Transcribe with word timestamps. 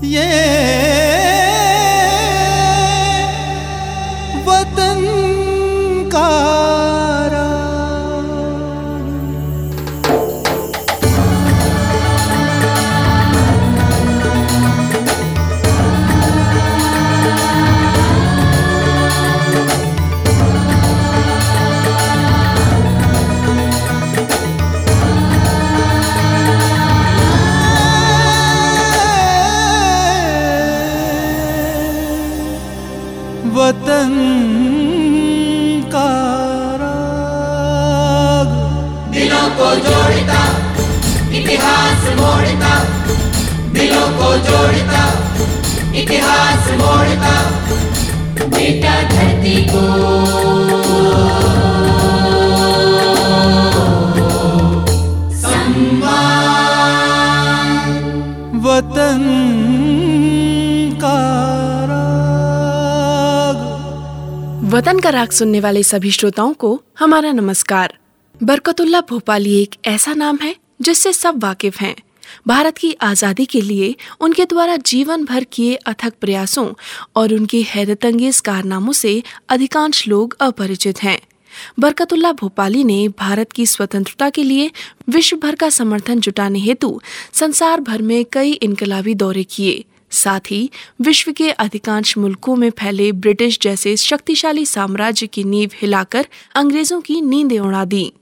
Yeah. 0.00 0.83
वतन 64.84 64.98
का 65.00 65.10
राग 65.10 65.30
सुनने 65.30 65.60
वाले 65.60 65.82
सभी 65.82 66.10
श्रोताओं 66.10 66.52
को 66.54 66.70
हमारा 66.98 67.30
नमस्कार। 67.32 67.92
बरकतुल्ला 68.40 69.00
भोपाली 69.00 69.54
एक 69.60 69.74
ऐसा 69.86 70.12
नाम 70.14 70.38
है, 70.42 70.54
जिससे 70.82 71.12
सब 71.12 71.42
वाकिफ 71.44 71.80
हैं। 71.80 71.94
भारत 72.48 72.78
की 72.78 72.92
आज़ादी 72.92 73.44
के 73.44 73.60
लिए 73.60 73.94
उनके 74.20 74.44
द्वारा 74.44 74.76
जीवन 74.76 75.24
भर 75.24 75.44
किए 75.44 75.74
अथक 75.74 76.14
प्रयासों 76.20 76.66
और 77.16 77.32
उनके 77.34 77.62
हैरतंगेज 77.62 78.40
कारनामों 78.40 78.92
से 78.92 79.22
अधिकांश 79.48 80.06
लोग 80.08 80.36
अपरिचित 80.40 81.02
हैं। 81.02 81.18
बरकतुल्ला 81.80 82.32
भोपाली 82.32 82.84
ने 82.84 83.08
भारत 83.18 83.52
की 83.52 83.66
स्वतंत्रता 83.66 84.30
के 84.30 84.42
लिए 84.42 84.70
विश्व 85.08 85.36
भर 85.36 85.54
का 85.54 85.70
समर्थन 85.70 86.20
जुटाने 86.20 86.58
हेतु 86.58 87.00
संसार 87.32 87.80
भर 87.80 88.02
में 88.02 88.24
कई 88.32 88.52
इनकलाबी 88.52 89.14
दौरे 89.14 89.44
किए। 89.44 89.84
साथ 90.14 90.50
ही 90.50 90.70
विश्व 91.00 91.32
के 91.32 91.50
अधिकांश 91.50 92.16
मुल्कों 92.18 92.56
में 92.56 92.70
फैले 92.70 93.10
ब्रिटिश 93.12 93.58
जैसे 93.62 93.96
शक्तिशाली 93.96 94.66
साम्राज्य 94.66 95.26
की 95.26 95.44
नींव 95.44 95.70
हिलाकर 95.74 96.26
अंग्रेज़ों 96.54 97.00
की 97.00 97.20
नींदें 97.20 97.58
उड़ा 97.58 97.84
दी। 97.84 98.12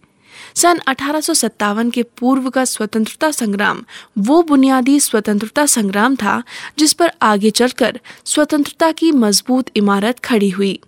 सन 0.55 0.79
अठारह 0.89 1.21
सौ 1.21 1.35
सत्तावन 1.35 1.91
के 1.91 2.03
पूर्व 2.19 2.49
का 2.51 2.65
स्वतंत्रता 2.65 3.31
संग्राम 3.31 3.85
वो 4.19 4.43
बुनियादी 4.43 4.99
स्वतंत्रता 5.01 5.67
संग्राम 5.67 6.17
था 6.17 6.43
जिस 6.79 6.93
पर 6.93 7.13
आगे 7.23 7.51
चलकर 7.51 8.01
स्वतंत्रता 8.25 8.91
की 8.93 9.13
मज़बूत 9.13 9.71
इमारत 9.77 10.19
खड़ी 10.19 10.49
हुई। 10.51 10.79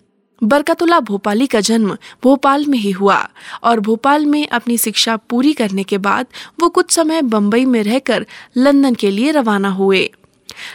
बरकतुल्ला 0.43 0.99
भोपाली 1.01 1.47
का 1.47 1.61
जन्म 1.61 1.97
भोपाल 2.23 2.67
में 2.67 2.79
ही 2.79 2.91
हुआ 2.91 3.17
और 3.63 3.81
भोपाल 3.81 4.27
में 4.27 4.47
अपनी 4.49 4.79
शिक्षा 4.79 5.17
पूरी 5.31 5.53
करने 5.53 5.83
के 5.83 5.99
बाद 5.99 6.27
वो 6.61 6.69
कुछ 6.69 6.91
समय 6.91 7.23
बम्बई 7.23 7.65
में 7.65 7.83
रहकर 7.83 8.27
लंदन 8.57 8.95
के 8.95 9.11
लिए 9.11 9.31
रवाना 9.31 9.69
हुए। 9.71 10.11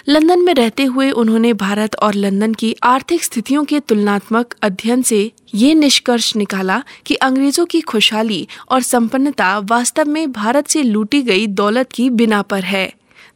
लंदन 0.09 0.43
में 0.43 0.53
रहते 0.53 0.83
हुए 0.83 1.09
उन्होंने 1.11 1.53
भारत 1.55 1.95
और 1.95 2.15
लंदन 2.15 2.53
की 2.53 2.75
आर्थिक 2.83 3.23
स्थितियों 3.23 3.63
के 3.63 3.79
तुलनात्मक 3.79 4.55
अध्ययन 4.63 5.01
से 5.01 5.31
ये 5.55 5.73
निष्कर्ष 5.73 6.35
निकाला 6.35 6.81
कि 7.05 7.15
अंग्रेज़ों 7.15 7.65
की 7.65 7.81
खुशहाली 7.81 8.47
और 8.69 8.81
संपन्नता 8.81 9.57
वास्तव 9.59 10.09
में 10.09 10.31
भारत 10.31 10.67
से 10.67 10.83
लूटी 10.83 11.21
गई 11.21 11.47
दौलत 11.47 11.91
की 11.91 12.09
बिना 12.11 12.41
पर 12.41 12.63
है। 12.63 12.91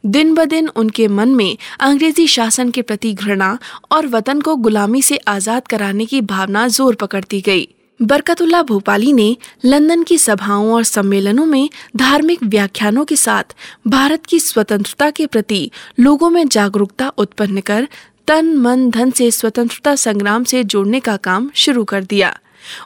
दिन 0.06 0.34
ब 0.34 0.44
दिन 0.44 0.68
उनके 0.68 1.06
मन 1.08 1.28
में 1.28 1.56
अंग्रेज़ी 1.80 2.26
शासन 2.26 2.70
के 2.70 2.82
प्रति 2.82 3.12
घृणा 3.12 3.58
और 3.92 4.06
वतन 4.06 4.40
को 4.40 4.56
गुलामी 4.56 5.02
से 5.02 5.16
आज़ाद 5.28 5.66
कराने 5.66 6.06
की 6.06 6.20
भावना 6.22 6.66
ज़ोर 6.68 6.94
पकड़ती 6.94 7.40
गई। 7.40 7.68
बरकतुल्ला 8.02 8.62
भोपाली 8.62 9.12
ने 9.12 9.36
लंदन 9.64 10.02
की 10.02 10.18
सभाओं 10.18 10.72
और 10.72 10.82
सम्मेलनों 10.82 11.46
में 11.46 11.70
धार्मिक 11.96 12.42
व्याख्यानों 12.42 13.04
के 13.04 13.16
साथ 13.16 13.54
भारत 13.86 14.26
की 14.26 14.40
स्वतंत्रता 14.40 15.10
के 15.10 15.26
प्रति 15.26 15.70
लोगों 16.00 16.30
में 16.30 16.48
जागरूकता 16.48 17.08
उत्पन्न 17.08 17.60
कर 17.60 17.88
तन, 18.26 18.56
मन, 18.56 18.90
धन 18.90 19.10
से 19.10 19.30
स्वतंत्रता 19.30 19.96
संग्राम 19.96 20.44
से 20.44 20.64
जोड़ने 20.64 21.00
का 21.00 21.16
काम 21.16 21.50
शुरू 21.54 21.84
कर 21.84 22.04
दिया। 22.04 22.38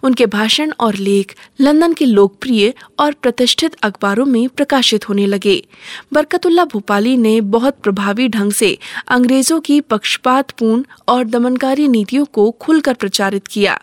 उनके 0.03 0.27
भाषण 0.27 0.73
और 0.81 0.95
लेख 0.95 1.35
लंदन 1.61 1.93
के 1.93 2.05
लोकप्रिय 2.05 2.75
और 2.99 3.13
प्रतिष्ठित 3.13 3.75
अखबारों 3.75 4.27
में 4.27 4.49
प्रकाशित 4.49 5.09
होने 5.09 5.27
लगे। 5.27 5.67
बरकतुल्ला 6.13 6.65
भोपाली 6.65 7.17
ने 7.17 7.41
बहुत 7.41 7.79
प्रभावी 7.83 8.29
ढंग 8.29 8.53
से 8.53 8.79
अंग्रेज़ों 9.09 9.61
की 9.61 9.81
पक्षपातपूर्ण 9.81 10.85
और 11.09 11.25
दमनकारी 11.25 11.89
नीतियों 11.89 12.25
को 12.25 12.51
खुलकर 12.51 12.95
प्रचारित 12.95 13.47
किया। 13.47 13.81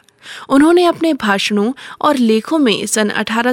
उन्होंने 0.50 0.86
अपने 0.86 1.14
भाषणों 1.14 1.72
और 2.02 2.18
लेखों 2.18 2.60
में 2.60 2.86
सन 2.86 3.10
अठारह 3.10 3.52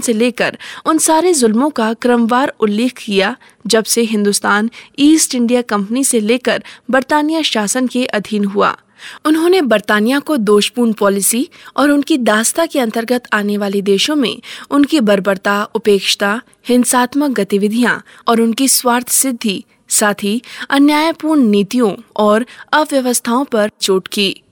से 0.00 0.12
लेकर 0.12 0.58
उन 0.86 0.98
सारे 0.98 1.34
जुल्मों 1.34 1.70
का 1.70 1.92
क्रमवार 1.94 2.52
उल्लेख 2.60 2.98
किया, 2.98 3.36
जब 3.66 3.84
से 3.84 4.02
हिंदुस्तान 4.02 4.70
ईस्ट 4.98 5.34
इंडिया 5.34 5.62
कंपनी 5.62 6.04
से 6.04 6.20
लेकर 6.20 6.64
बरतानिया 6.90 7.42
शासन 7.42 7.86
के 7.86 8.04
अधीन 8.06 8.44
हुआ। 8.44 8.76
उन्होंने 9.24 9.60
बरतानिया 9.62 10.18
को 10.18 10.36
दोषपूर्ण 10.36 10.92
पॉलिसी 10.92 11.48
और 11.76 11.90
उनकी 11.90 12.18
दास्ता 12.18 12.66
के 12.66 12.80
अंतर्गत 12.80 13.22
आने 13.32 13.56
वाले 13.56 13.82
देशों 13.82 14.16
में 14.16 14.42
उनकी 14.70 15.00
बर्बरता, 15.00 15.62
उपेक्षता, 15.74 16.40
हिंसात्मक 16.68 17.30
गतिविधियाँ 17.30 18.02
और 18.28 18.40
उनकी 18.40 18.68
स्वार्थ 18.68 19.08
सिद्धि, 19.08 19.64
साथ 19.88 20.14
ही 20.22 20.42
अन्यायपूर्ण 20.70 21.42
नीतियों 21.42 21.94
और 22.16 22.46
अव्यवस्थाओं 22.72 23.44
पर 23.44 23.70
चोट 23.80 24.08
की। 24.08 24.42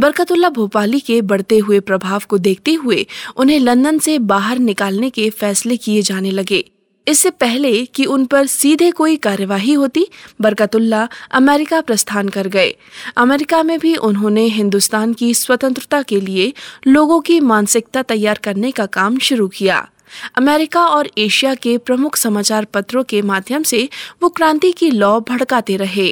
बरकतुल्ला 0.00 0.48
भोपाली 0.48 0.98
के 1.00 1.20
बढ़ते 1.22 1.58
हुए 1.58 1.78
प्रभाव 1.80 2.22
को 2.28 2.38
देखते 2.38 2.72
हुए 2.74 3.06
उन्हें 3.36 3.58
लंदन 3.60 3.98
से 3.98 4.18
बाहर 4.18 4.58
निकालने 4.58 5.10
के 5.10 5.28
फैसले 5.30 5.76
किए 5.76 6.02
जाने 6.02 6.30
लगे। 6.30 6.64
इससे 7.06 7.30
पहले 7.30 7.84
कि 7.86 8.04
उन 8.04 8.24
पर 8.24 8.46
सीधे 8.46 8.90
कोई 8.90 9.16
कार्यवाही 9.16 9.72
होती 9.72 10.06
बरकतुल्ला 10.40 11.08
अमेरिका 11.30 11.80
प्रस्थान 11.80 12.28
कर 12.28 12.48
गए। 12.48 12.74
अमेरिका 13.16 13.62
में 13.62 13.78
भी 13.78 13.94
उन्होंने 13.96 14.44
हिंदुस्तान 14.48 15.12
की 15.12 15.32
स्वतंत्रता 15.34 16.02
के 16.02 16.20
लिए 16.20 16.52
लोगों 16.86 17.20
की 17.20 17.38
मानसिकता 17.40 18.02
तैयार 18.02 18.38
करने 18.44 18.70
का 18.70 18.86
काम 18.86 19.18
शुरू 19.18 19.48
किया। 19.48 19.86
अमेरिका 20.36 20.86
और 20.86 21.10
एशिया 21.18 21.54
के 21.54 21.76
प्रमुख 21.78 22.16
समाचार 22.16 22.64
पत्रों 22.64 23.04
के 23.04 23.22
माध्यम 23.22 23.62
से 23.62 23.88
वो 24.22 24.28
क्रांति 24.28 24.72
की 24.72 24.90
लौ 24.90 25.20
भड़काते 25.20 25.76
रहे। 25.76 26.10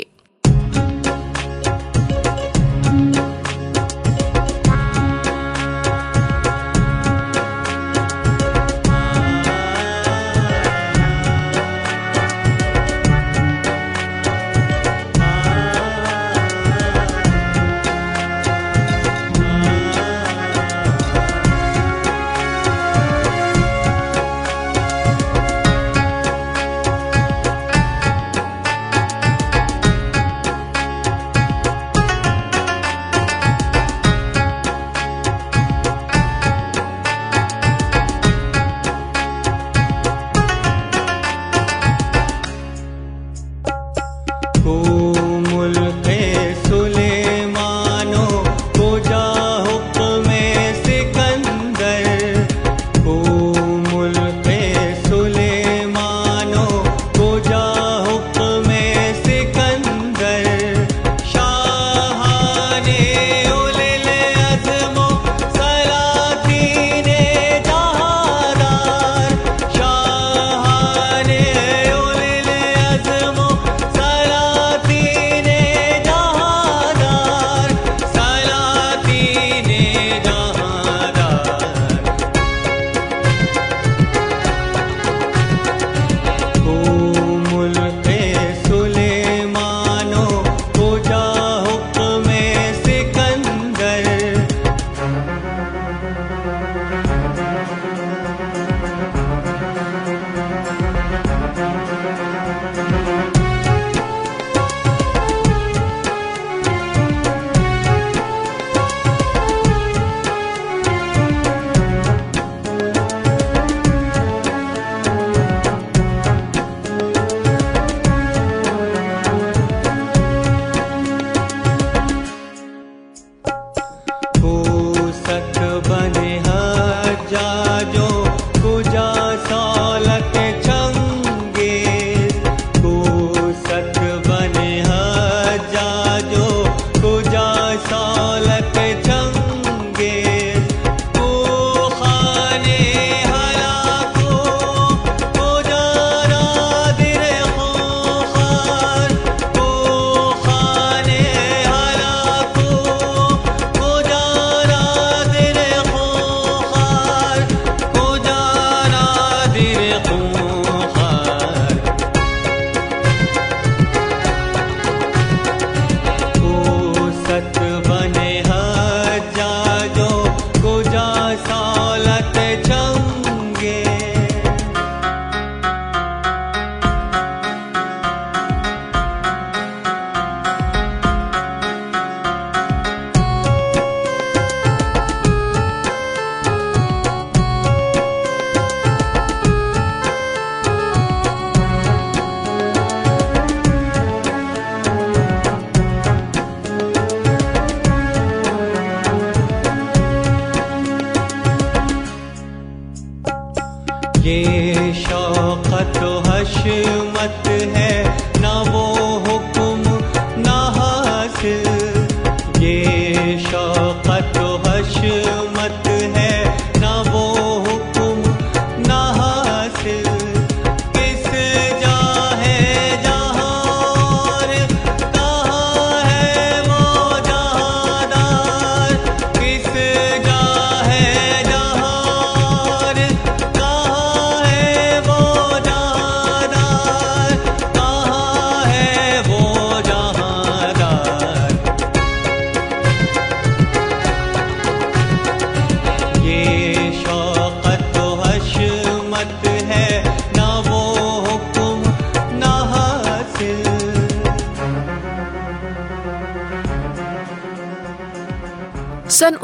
yo 127.95 128.08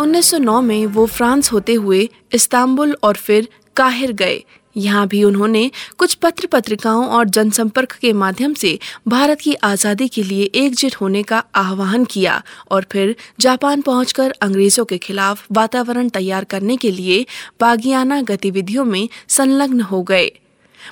1909 0.04 0.60
में 0.62 0.86
वो 0.86 1.04
फ्रांस 1.06 1.50
होते 1.52 1.74
हुए 1.74 2.08
इस्तांबुल 2.34 2.94
और 3.02 3.16
फिर 3.16 3.48
काहिर 3.76 4.12
गए। 4.12 4.42
यहाँ 4.76 5.06
भी 5.08 5.22
उन्होंने 5.24 5.70
कुछ 5.98 6.14
पत्र 6.14 6.46
पत्रिकाओं 6.46 7.06
और 7.08 7.28
जनसंपर्क 7.28 7.92
के 7.92 8.12
माध्यम 8.12 8.54
से 8.54 8.78
भारत 9.08 9.40
की 9.40 9.54
आज़ादी 9.64 10.08
के 10.08 10.22
लिए 10.22 10.44
एकजुट 10.54 10.94
होने 10.94 11.22
का 11.22 11.42
आह्वान 11.56 12.04
किया 12.04 12.42
और 12.70 12.86
फिर 12.92 13.14
जापान 13.40 13.82
पहुंचकर 13.82 14.34
अंग्रेज़ों 14.42 14.84
के 14.84 14.98
खिलाफ 14.98 15.46
वातावरण 15.52 16.08
तैयार 16.08 16.44
करने 16.44 16.76
के 16.76 16.90
लिए 16.90 17.24
बागियाना 17.60 18.22
गतिविधियों 18.22 18.84
में 18.84 19.08
संलग्न 19.28 19.80
हो 19.82 20.02
गए। 20.02 20.30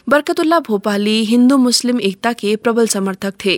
बरकतुल्ला 0.08 0.58
भोपाली 0.60 1.24
हिंदू 1.24 1.56
मुस्लिम 1.56 2.00
एकता 2.00 2.32
के 2.32 2.54
प्रबल 2.56 2.86
समर्थक 2.86 3.34
थे। 3.44 3.54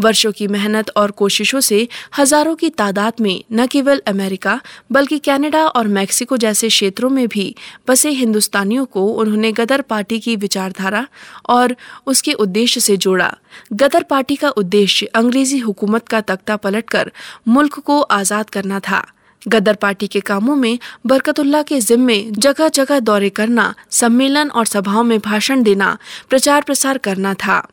वर्षों 0.00 0.32
की 0.32 0.46
मेहनत 0.48 0.90
और 0.96 1.10
कोशिशों 1.10 1.60
से 1.60 1.86
हज़ारों 2.18 2.54
की 2.54 2.70
तादाद 2.70 3.20
में 3.20 3.44
न 3.52 3.66
केवल 3.66 4.02
अमेरिका, 4.06 4.60
बल्कि 4.92 5.18
कनाडा 5.18 5.66
और 5.68 5.88
मैक्सिको 5.88 6.36
जैसे 6.36 6.68
क्षेत्रों 6.68 7.10
में 7.10 7.26
भी 7.28 7.54
बसे 7.88 8.10
हिंदुस्तानियों 8.12 8.84
को 8.86 9.06
उन्होंने 9.14 9.52
गदर 9.52 9.80
पार्टी 9.80 10.18
की 10.18 10.36
विचारधारा 10.36 11.06
और 11.48 11.76
उसके 12.06 12.32
उद्देश्य 12.32 12.80
से 12.80 12.96
जोड़ा। 12.96 13.34
गदर 13.72 14.02
पार्टी 14.02 14.36
का 14.36 14.50
उद्देश्य 14.56 15.06
अंग्रेज़ी 15.14 15.58
हुकूमत 15.58 16.08
का 16.08 16.20
तख्ता 16.20 16.56
पलटकर 16.56 17.12
मुल्क 17.48 17.78
को 17.80 18.00
आज़ाद 18.00 18.50
करना 18.50 18.80
था। 18.80 19.06
गदर 19.48 19.74
पार्टी 19.74 20.06
के 20.06 20.20
कामों 20.20 20.56
में 20.56 20.78
बरकतुल्ला 21.06 21.62
के 21.62 21.80
जिम्मे 21.80 22.30
जगह 22.30 22.68
जगह 22.68 23.00
दौरे 23.00 23.28
करना, 23.28 23.74
सम्मेलन 23.90 24.50
और 24.50 24.66
सभाओं 24.66 25.04
में 25.04 25.18
भाषण 25.18 25.62
देना, 25.62 25.96
प्रचार 26.30 26.62
प्रसार 26.62 26.98
करना 26.98 27.34
था। 27.34 27.68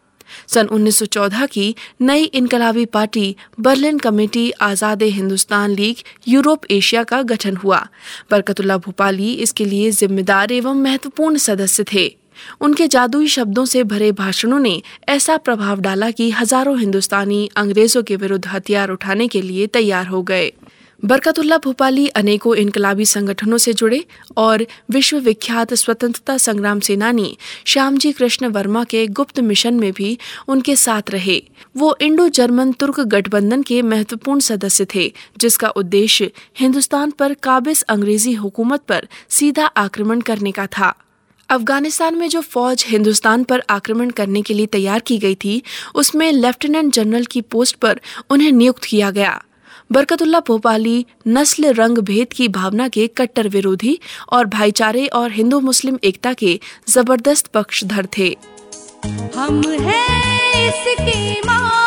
सन 0.48 0.68
1914 0.68 1.46
की 1.46 1.76
नई 2.02 2.24
इनकलाबी 2.24 2.86
पार्टी 2.86 3.36
बर्लिन 3.60 3.98
कमेटी, 3.98 4.52
आज़ाद 4.52 5.04
हिंदुस्तान 5.04 5.72
लीग, 5.72 5.96
यूरोप 6.28 6.66
एशिया 6.72 7.04
का 7.04 7.22
गठन 7.22 7.56
हुआ। 7.56 7.88
बरकतुल्ला 8.32 8.78
भोपाली 8.78 9.34
इसके 9.34 9.66
लिए 9.66 9.92
जिम्मेदार 9.92 10.52
एवं 10.52 10.76
महत्वपूर्ण 10.76 11.38
सदस्य 11.38 11.86
थे। 11.94 12.18
उनके 12.62 12.88
जादुई 12.88 13.28
शब्दों 13.28 13.66
से 13.66 13.84
भरे 13.84 14.12
भाषणों 14.12 14.60
ने 14.60 14.82
ऐसा 15.10 15.38
प्रभाव 15.38 15.82
डाला 15.82 16.12
कि 16.12 16.30
हज़ारों 16.32 16.80
हिंदुस्तानी 16.80 17.50
अंग्रेज़ों 17.56 18.04
के 18.04 18.16
विरुद्ध 18.16 18.48
हथियार 18.48 18.90
उठाने 18.90 19.28
के 19.28 19.42
लिए 19.42 19.68
तैयार 19.68 20.08
हो 20.08 20.22
गए। 20.24 20.52
बरकतुल्ला 21.04 21.58
भोपाली 21.58 22.08
अनेकों 22.08 22.56
इनकलाबी 22.56 23.06
संगठनों 23.06 23.58
से 23.58 23.74
जुड़े 23.74 24.06
और 24.38 24.66
विश्व 24.92 25.18
विख्यात 25.18 25.74
स्वतंत्रता 25.74 26.38
संग्राम 26.38 26.80
सेनानी 26.80 27.38
श्यामजी 27.68 28.12
कृष्ण 28.12 28.48
वर्मा 28.48 28.84
के 28.84 29.06
गुप्त 29.08 29.40
मिशन 29.40 29.74
में 29.74 29.92
भी 29.92 30.18
उनके 30.48 30.76
साथ 30.76 31.10
रहे। 31.10 31.42
वो 31.78 31.96
इंडो 32.02 32.28
जर्मन 32.30 32.72
तुर्क 32.72 33.00
गठबंधन 33.00 33.64
के 33.64 33.82
महत्वपूर्ण 33.82 34.40
सदस्य 34.40 34.86
थे, 34.96 35.14
जिसका 35.38 35.70
उद्देश्य 35.70 36.32
हिंदुस्तान 36.60 37.12
पर 37.12 37.34
काबिज 37.34 37.82
अंग्रेज़ी 37.82 38.34
हुकूमत 38.34 38.82
पर 38.82 39.08
सीधा 39.30 39.66
आक्रमण 39.66 40.22
करने 40.22 40.52
का 40.52 40.68
था। 40.68 40.94
अफ़गानिस्तान 41.50 42.16
में 42.16 42.30
जो 42.30 42.42
फौज 42.42 42.86
हिंदुस्तान 42.88 43.44
पर 43.44 43.64
आक्रमण 43.70 44.10
करने 44.10 44.42
के 44.42 44.54
लिए 44.54 44.66
तैयार 44.66 45.00
की 45.00 45.18
गई 45.18 45.36
थी, 45.36 45.62
उसमें 45.96 46.32
लेफ्टिनेंट 46.32 46.94
जनरल 46.94 47.26
की 47.26 47.42
पोस्ट 47.42 47.76
पर 47.76 48.00
उन्हें 48.30 48.52
नियुक्त 48.52 48.84
किया 48.84 49.12
गया। 49.12 49.42
बरकतुल्ला 49.92 50.40
भोपाली 50.40 51.06
नस्ल 51.28 51.72
रंग 51.74 51.98
भेद 51.98 52.34
की 52.34 52.48
भावना 52.48 52.88
के 52.88 53.08
कट्टर 53.18 53.48
विरोधी 53.48 53.98
और 54.34 54.46
भाईचारे 54.46 55.06
और 55.08 55.32
हिंदू 55.32 55.60
मुस्लिम 55.60 56.00
एकता 56.04 56.34
के 56.34 56.60
ज़बरदस्त 56.88 57.48
पक्षधर 57.48 58.08
थे। 58.18 58.30
हम 59.36 59.62
हैं 59.80 60.68
इसके 60.68 61.42
मालिक 61.42 61.85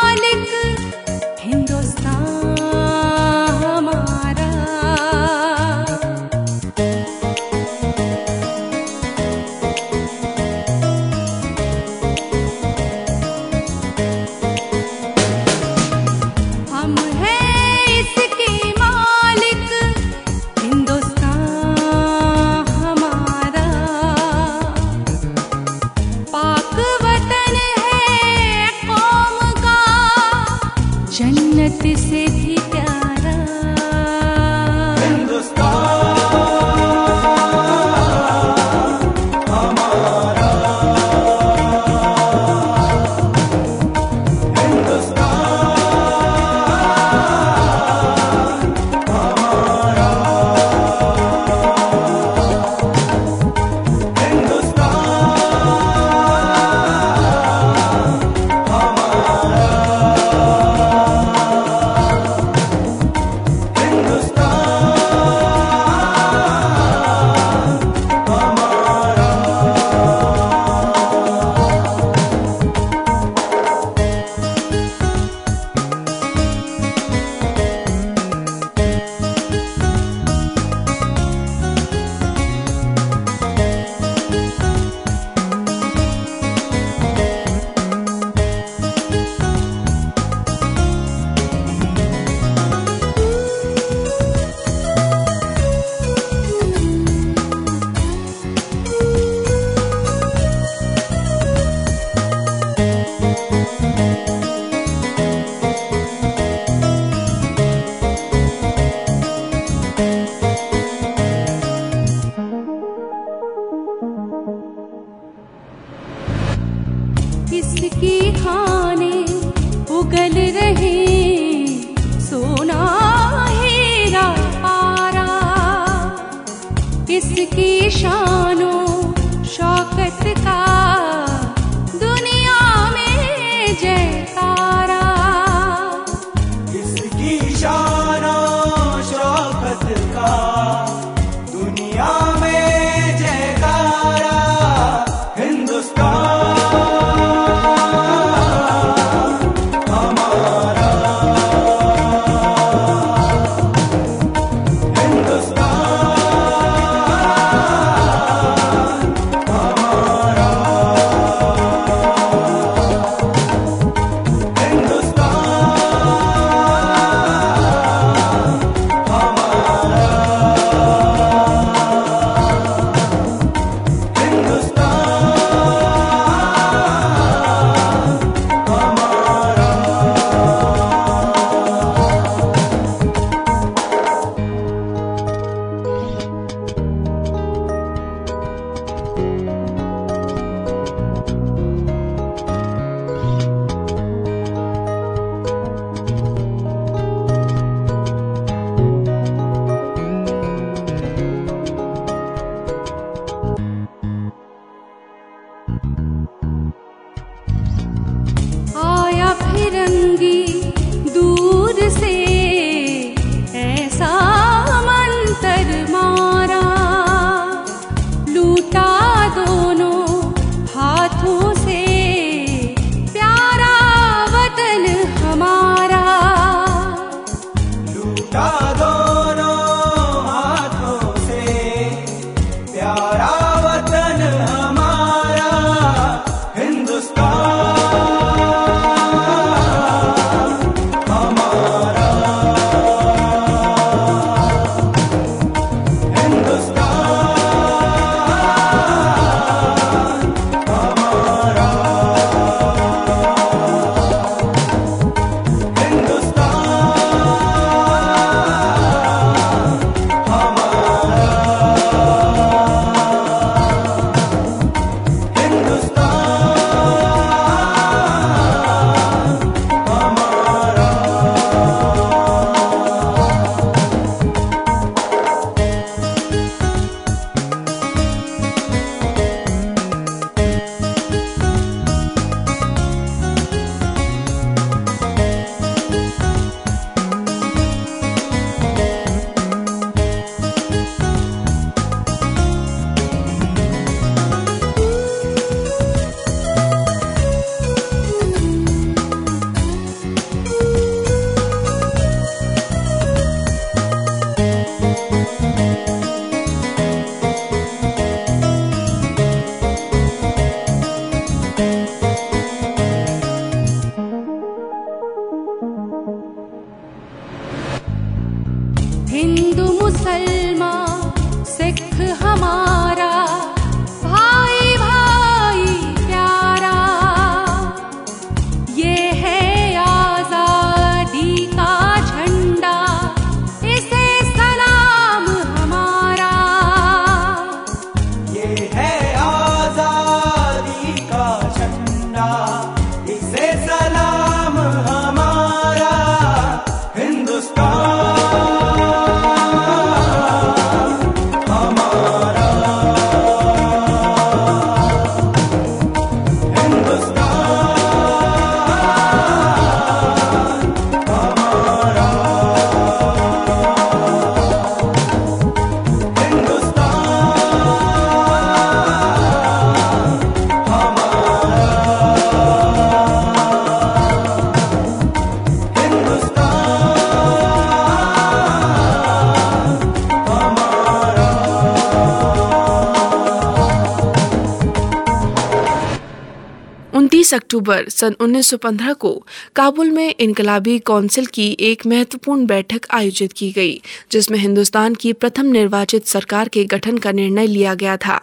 26 387.29 387.33
अक्टूबर 387.33 387.89
सन 387.89 388.15
1915 388.19 388.93
को 388.93 389.27
काबुल 389.55 389.91
में 389.91 390.15
इनकलाबी 390.19 390.79
कौंसिल 390.79 391.25
की 391.25 391.57
एक 391.59 391.85
महत्वपूर्ण 391.85 392.45
बैठक 392.45 392.81
आयोजित 392.91 393.33
की 393.33 393.51
गई, 393.51 393.81
जिसमें 394.11 394.39
हिंदुस्तान 394.39 394.95
की 394.95 395.13
प्रथम 395.13 395.45
निर्वाचित 395.45 396.07
सरकार 396.07 396.47
के 396.47 396.65
गठन 396.65 396.97
का 396.97 397.11
निर्णय 397.11 397.47
लिया 397.47 397.73
गया 397.73 397.97
था। 397.97 398.21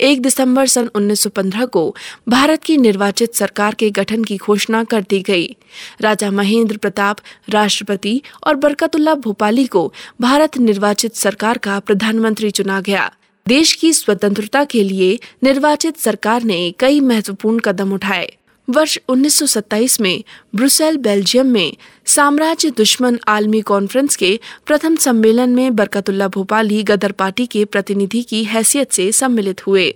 एक 0.00 0.22
दिसंबर 0.22 0.66
सन 0.66 0.90
1915 0.94 1.66
को 1.66 1.96
भारत 2.28 2.62
की 2.62 2.76
निर्वाचित 2.76 3.34
सरकार 3.34 3.74
के 3.74 3.90
गठन 3.90 4.24
की 4.24 4.36
घोषणा 4.36 4.84
कर 4.84 5.00
दी 5.00 5.20
गई। 5.20 5.56
राजा 6.00 6.30
महेंद्र 6.30 6.76
प्रताप, 6.76 7.16
राष्ट्रपति 7.48 8.22
और 8.46 8.54
बरकतुल्ला 8.54 9.14
भोपाली 9.14 9.66
को 9.66 9.92
भारत 10.20 10.58
निर्वाचित 10.58 11.14
सरकार 11.14 11.58
का 11.58 11.78
प्रधानमंत्री 11.78 12.50
चुना 12.50 12.80
गया। 12.80 13.12
देश 13.48 13.72
की 13.72 13.92
स्वतंत्रता 13.92 14.64
के 14.64 14.82
लिए 14.84 15.18
निर्वाचित 15.42 15.96
सरकार 15.96 16.42
ने 16.42 16.74
कई 16.78 17.00
महत्वपूर्ण 17.00 17.58
कदम 17.58 17.92
उठाए। 17.92 18.34
वर्ष 18.70 18.98
1927 19.08 20.00
में 20.00 20.24
ब्रुसेल, 20.54 20.96
बेल्जियम 20.96 21.46
में 21.46 21.76
साम्राज्य 22.06 22.70
दुश्मन 22.70 23.18
आलमी 23.28 23.60
कॉन्फ्रेंस 23.60 24.16
के 24.16 24.40
प्रथम 24.66 24.96
सम्मेलन 24.96 25.50
में 25.50 25.76
बरकतुल्ला 25.76 26.28
भोपाली 26.28 26.82
गदर 26.82 27.12
पार्टी 27.12 27.46
के 27.46 27.64
प्रतिनिधि 27.64 28.22
की 28.22 28.44
हैसियत 28.44 28.92
से 28.92 29.12
सम्मिलित 29.12 29.66
हुए। 29.66 29.94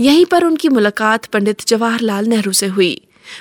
यहीं 0.00 0.24
पर 0.24 0.44
उनकी 0.44 0.68
मुलाकात 0.68 1.24
पंडित 1.24 1.66
जवाहरलाल 1.66 2.26
नेहरू 2.26 2.52
से 2.52 2.66
हुई। 2.66 3.00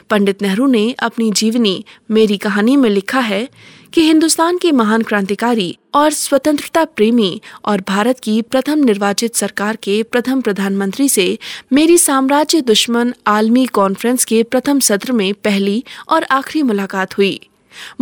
पंडित 0.10 0.41
नेहरू 0.41 0.67
ने 0.67 0.91
अपनी 0.91 1.32
जीवनी 1.32 1.86
मेरी 2.12 2.38
कहानी 2.38 2.75
में 2.75 2.89
लिखा 2.89 3.19
है 3.19 3.49
कि 3.97 4.03
हिंदुस्तान 4.03 4.57
के 4.57 4.71
महान 4.71 5.01
क्रांतिकारी 5.01 5.77
और 5.95 6.12
स्वतंत्रता 6.12 6.86
प्रेमी 6.86 7.41
और 7.65 7.81
भारत 7.81 8.19
की 8.19 8.41
प्रथम 8.41 8.79
निर्वाचित 8.79 9.36
सरकार 9.36 9.75
के 9.75 10.03
प्रथम 10.03 10.41
प्रधानमंत्री 10.41 11.10
से 11.10 11.39
मेरी 11.73 11.97
साम्राज्य 11.97 12.62
दुश्मन 12.62 13.13
आलमी 13.27 13.65
कॉन्फ्रेंस 13.65 14.25
के 14.25 14.43
प्रथम 14.43 14.79
सत्र 14.79 15.12
में 15.12 15.33
पहली 15.33 15.83
और 16.10 16.23
आखिरी 16.23 16.62
मुलाकात 16.63 17.17
हुई। 17.17 17.39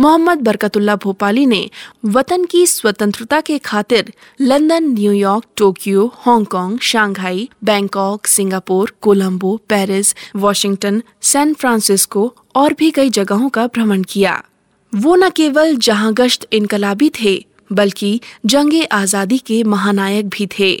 मोहम्मद 0.00 0.38
बरकतुल्ला 0.38 0.96
भोपाली 0.96 1.46
ने 1.46 1.70
वतन 2.04 2.44
की 2.44 2.66
स्वतंत्रता 2.66 3.40
के 3.40 3.58
खातिर 3.58 4.12
London 4.40 4.84
New York 4.84 5.44
Tokyo, 5.56 6.06
Hong Kong, 6.18 6.78
Shanghai, 6.78 7.48
Bangkok, 7.64 8.26
Singapore, 8.26 8.92
Colombo, 9.00 9.56
Paris, 9.68 10.14
Washington, 10.36 11.02
San 11.22 11.54
Francisco 11.54 12.34
और 12.54 12.72
भी 12.72 12.90
कई 12.90 13.10
जगहों 13.10 13.48
का 13.48 13.66
भ्रमण 13.66 14.02
किया। 14.02 14.42
वो 14.92 15.14
न 15.16 15.28
केवल 15.30 15.76
जहाँ 15.76 16.12
गश्त 16.14 16.46
इनकलाबी 16.52 17.10
थे, 17.20 17.46
बल्कि 17.72 18.20
जंगे 18.46 18.84
आज़ादी 18.84 19.38
के 19.38 19.62
महानायक 19.64 20.28
भी 20.28 20.48
थे। 20.58 20.74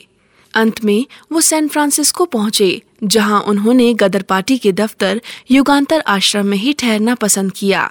अंत 0.54 0.84
में 0.84 1.06
वो 1.32 1.40
सैन 1.40 1.68
फ्रांसिस्को 1.68 2.24
पहुँचे, 2.24 2.82
जहाँ 3.04 3.40
उन्होंने 3.40 3.92
गदर 3.94 4.22
पार्टी 4.22 4.58
के 4.58 4.72
दफ्तर 4.72 5.20
युगांतर 5.50 6.00
आश्रम 6.00 6.46
में 6.46 6.58
ही 6.58 6.72
ठहरना 6.72 7.14
पसंद 7.14 7.52
किया। 7.52 7.90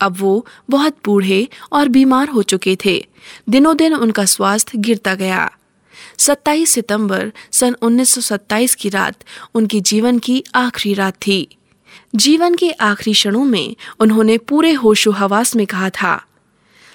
अब 0.00 0.16
वो 0.18 0.46
बहुत 0.70 0.96
बूढ़े 1.04 1.48
और 1.72 1.88
बीमार 1.88 2.28
हो 2.28 2.42
चुके 2.42 2.76
थे। 2.84 3.08
दिनों 3.48 3.76
दिन 3.76 3.94
उनका 3.94 4.24
स्वास्थ्य 4.24 4.78
गिरता 4.78 5.14
गया। 5.14 5.50
27 6.18 6.72
सितंबर 6.72 7.32
सन 7.52 7.76
1927 7.82 8.74
की 8.74 8.88
रात 8.88 9.24
उनकी 9.54 9.80
जीवन 9.80 10.18
की 10.18 10.44
आखिरी 10.54 10.94
रात 10.94 11.14
थी। 11.26 11.40
जीवन 12.14 12.54
के 12.54 12.70
आखिरी 12.72 13.12
क्षणों 13.12 13.44
में 13.44 13.74
उन्होंने 14.00 14.36
पूरे 14.40 14.72
होशो 14.74 15.10
हवास 15.10 15.54
में 15.56 15.66
कहा 15.66 15.90
था, 15.90 16.20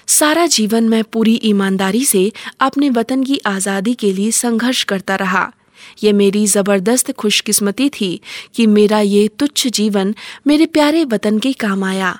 सारा 0.08 0.46
जीवन 0.46 0.88
मैं 0.88 1.02
पूरी 1.04 1.34
ईमानदारी 1.44 2.04
से 2.04 2.30
अपने 2.60 2.90
वतन 2.90 3.22
की 3.24 3.38
आज़ादी 3.46 3.94
के 3.94 4.12
लिए 4.12 4.30
संघर्ष 4.30 4.82
करता 4.84 5.16
रहा। 5.16 5.50
यह 6.02 6.12
मेरी 6.12 6.46
ज़बरदस्त 6.46 7.10
खुशकिस्मती 7.12 7.88
थी 7.90 8.20
कि 8.54 8.66
मेरा 8.66 9.00
ये 9.00 9.26
तुच्छ 9.28 9.66
जीवन 9.68 10.14
मेरे 10.46 10.66
प्यारे 10.66 11.04
वतन 11.04 11.38
के 11.38 11.52
काम 11.54 11.84
आया। 11.84 12.18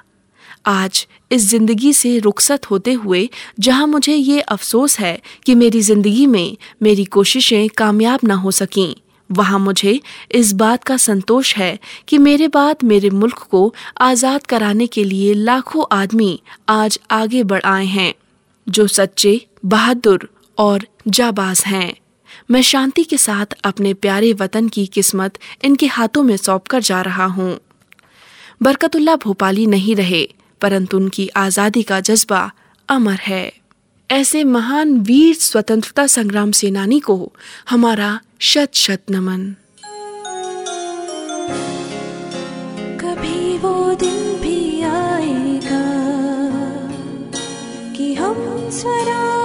आज 0.67 1.07
इस 1.31 1.43
ज़िंदगी 1.43 1.93
से 1.93 2.19
रुखसत 2.19 2.71
होते 2.71 2.93
हुए 2.93 3.29
जहाँ 3.61 3.87
मुझे 3.87 4.15
ये 4.15 4.41
अफसोस 4.41 4.99
है 4.99 5.21
कि 5.47 5.55
मेरी 5.55 5.81
ज़िंदगी 5.83 6.27
में 6.27 6.57
मेरी 6.83 7.05
कोशिशें 7.07 7.69
कामयाब 7.69 8.21
न 8.25 8.31
हो 8.31 8.51
सकीं 8.53 8.95
वहाँ 9.31 9.59
मुझे 9.59 10.01
इस 10.31 10.53
बात 10.53 10.85
का 10.85 10.97
संतोष 10.97 11.55
है 11.57 11.79
कि 12.09 12.19
मेरे 12.19 12.49
बाद 12.49 12.83
मेरे 12.85 13.11
मुल्क 13.11 13.39
को 13.51 13.75
आज़ाद 14.01 14.47
कराने 14.47 14.87
के 14.87 15.05
लिए 15.05 15.33
लाखों 15.35 15.85
आदमी 15.93 16.41
आज 16.69 16.99
आगे 17.11 17.43
बढ़ 17.43 17.63
आए 17.65 17.87
हैं, 17.87 18.15
जो 18.67 18.87
सच्चे, 18.87 19.41
बहादुर 19.65 20.29
और 20.59 20.87
जाबाज 21.09 21.63
हैं। 21.67 21.95
मैं 22.51 22.63
शांति 22.63 23.05
के 23.05 23.17
साथ 23.19 23.55
अपने 23.65 23.95
प्यारे 23.95 24.33
वतन 24.33 24.69
की 24.69 24.87
किस्मत 24.87 25.39
इनके 25.65 25.87
हाथों 25.87 26.23
में 26.23 26.37
सौंप 26.37 26.67
कर 26.67 26.81
जा 26.83 27.01
रहा 27.03 27.25
हूँ। 27.27 27.59
बरकतुल्ला 28.63 29.17
भोपाली 29.17 29.67
नहीं 29.67 29.97
रहे, 29.97 30.27
परंतु 30.61 30.97
उनकी 30.97 31.29
आज़ादी 31.29 31.83
का 31.83 32.01
जज्बा 32.01 32.51
अमर 32.89 33.19
है। 33.21 33.53
ऐसे 34.11 34.43
महान 34.45 34.97
वीर 35.01 35.35
स्वतंत्रता 35.35 36.07
संग्राम 36.07 36.51
सेनानी 36.53 37.01
को 37.01 37.33
हमारा 37.71 38.19
शत 38.47 38.75
शत 38.75 39.11
नमन। 39.11 39.43
कभी 43.01 43.39
वो 43.59 43.73
दिन 43.95 44.21
भी 44.43 44.59
आएगा 44.83 45.85
कि 47.97 48.13
हम 48.15 48.37
स्वराज 48.71 49.44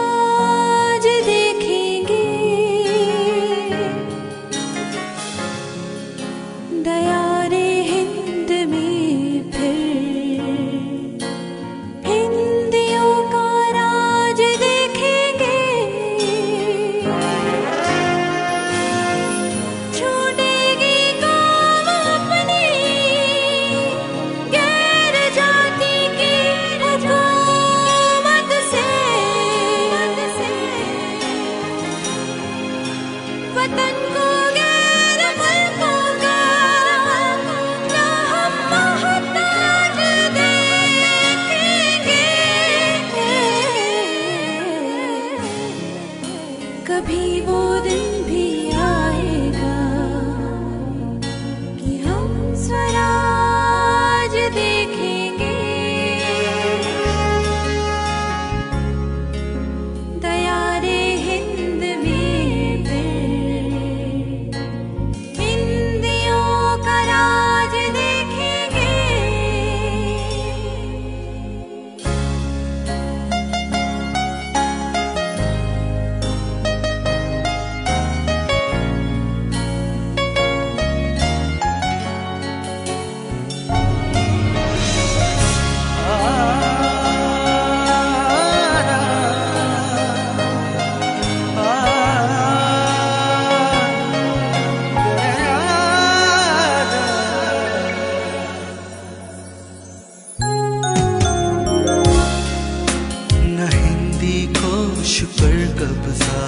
कोश 105.19 105.27
पर 105.39 105.55
कब्जा 105.79 106.43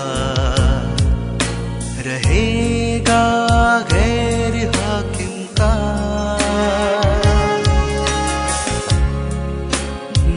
रहेगा 2.07 3.23
गैर 3.91 4.55
हाकिम 4.75 5.34
का 5.60 5.73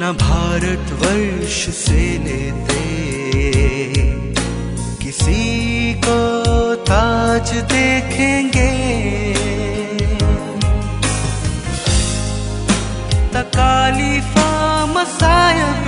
न 0.00 0.12
भारतवर्ष 0.22 1.58
से 1.76 2.02
लेते, 2.24 2.82
किसी 5.02 5.94
को 6.04 6.18
ताज 6.90 7.54
देखेंगे। 7.72 8.72
तकालीफा 13.34 14.50
मसायब 14.86 15.83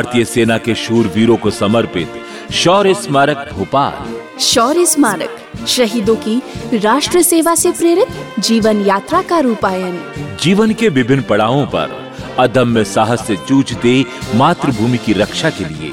भारतीय 0.00 0.24
सेना 0.24 0.56
के 0.58 0.74
शूर 0.74 1.06
वीरों 1.06 1.36
को 1.36 1.50
समर्पित 1.50 2.52
शौर्य 2.52 2.92
स्मारक 2.94 3.48
भोपाल। 3.52 4.38
शौर्य 4.40 4.84
स्मारक 4.86 5.66
शहीदों 5.68 6.14
की 6.16 6.36
राष्ट्र 6.74 7.22
सेवा 7.22 7.54
से 7.54 7.72
प्रेरित 7.72 8.40
जीवन 8.40 8.80
यात्रा 8.86 9.20
का 9.22 9.38
रूपायन। 9.38 10.00
जीवन 10.42 10.72
के 10.72 10.88
विभिन्न 10.88 11.22
पड़ावों 11.22 11.66
पर 11.66 11.92
अदम्य 12.38 12.84
साहस 12.84 13.26
से 13.26 13.36
जूझते 13.48 14.04
मातृभूमि 14.34 14.98
की 14.98 15.12
रक्षा 15.12 15.50
के 15.50 15.64
लिए 15.64 15.92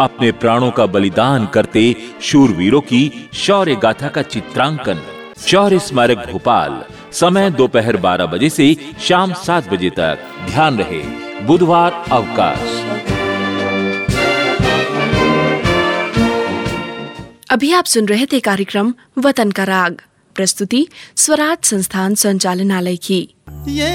अपने 0.00 0.32
प्राणों 0.32 0.70
का 0.70 0.86
बलिदान 0.86 1.46
करते 1.46 1.84
शूरवीरों 2.22 2.80
की 2.80 3.28
शौर्य 3.36 3.74
गाथा 3.74 4.08
का 4.08 4.22
चित्रांकन। 4.22 5.02
शौर्य 5.46 5.78
स्मारक 5.80 6.28
भोपाल 6.30 6.82
समय 7.12 7.50
दोपहर 7.50 7.96
12 8.00 8.26
बजे 8.26 8.50
से 8.50 8.76
शाम 9.00 9.32
7 9.46 9.72
बजे 9.72 9.90
तक। 9.90 10.28
ध्यान 10.46 10.78
रहे 10.78 11.02
बुधवार 11.46 12.04
अवकाश। 12.12 13.11
अभी 17.52 17.72
आप 17.72 17.84
सुन 17.84 18.06
रहे 18.06 18.26
थे 18.26 18.40
कार्यक्रम 18.40 18.94
वतन 19.18 19.50
का 19.50 19.64
राग। 19.64 20.00
प्रस्तुति 20.34 20.88
स्वराज 21.16 21.58
संस्थान 21.64 22.14
संचालनालय 22.14 22.96
की। 22.96 23.34
ये 23.68 23.88